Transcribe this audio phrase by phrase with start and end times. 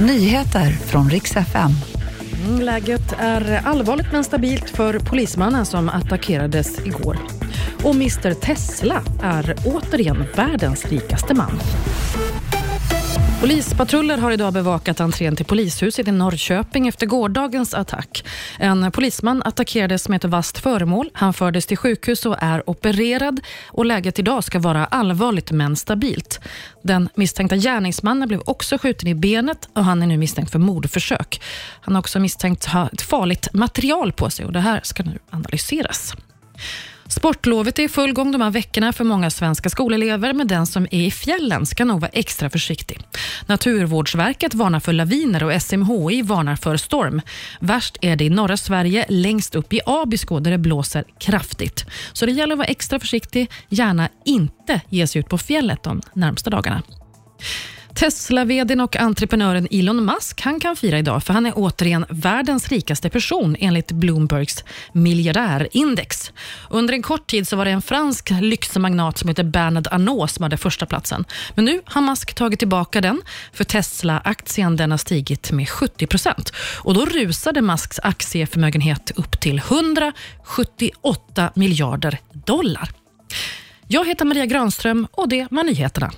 [0.00, 1.70] Nyheter från riks FM.
[2.46, 7.18] Mm, läget är allvarligt men stabilt för polismannen som attackerades igår.
[7.82, 11.60] Och Mr Tesla är återigen världens rikaste man.
[13.40, 18.24] Polispatruller har idag bevakat entrén till polishuset i Norrköping efter gårdagens attack.
[18.58, 21.10] En polisman attackerades med ett vasst föremål.
[21.12, 26.40] Han fördes till sjukhus och är opererad och läget idag ska vara allvarligt men stabilt.
[26.82, 31.42] Den misstänkta gärningsmannen blev också skjuten i benet och han är nu misstänkt för mordförsök.
[31.80, 35.18] Han har också misstänkt ha ett farligt material på sig och det här ska nu
[35.30, 36.14] analyseras.
[37.08, 40.84] Sportlovet är i full gång de här veckorna för många svenska skolelever, men den som
[40.90, 43.00] är i fjällen ska nog vara extra försiktig.
[43.46, 47.20] Naturvårdsverket varnar för laviner och SMHI varnar för storm.
[47.60, 51.84] Värst är det i norra Sverige, längst upp i Abisko där det blåser kraftigt.
[52.12, 56.02] Så det gäller att vara extra försiktig, gärna inte ge sig ut på fjället de
[56.14, 56.82] närmsta dagarna.
[57.98, 63.10] Tesla-vdn och entreprenören Elon Musk han kan fira idag för han är återigen världens rikaste
[63.10, 66.32] person enligt Bloombergs miljardärindex.
[66.70, 70.42] Under en kort tid så var det en fransk lyxmagnat som heter Bernard Arnault som
[70.42, 71.24] hade första platsen.
[71.54, 76.52] Men nu har Musk tagit tillbaka den för Tesla-aktien den har stigit med 70 procent.
[76.80, 82.90] Och då rusade Musks aktieförmögenhet upp till 178 miljarder dollar.
[83.88, 86.12] Jag heter Maria Granström och det var nyheterna.